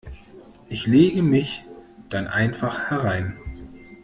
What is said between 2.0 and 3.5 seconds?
dann einfach herein.